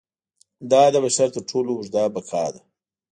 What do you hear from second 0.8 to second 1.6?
د بشر تر